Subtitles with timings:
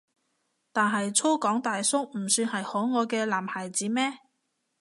[0.71, 4.17] 但係粗獷大叔唔算係可愛嘅男孩子咩？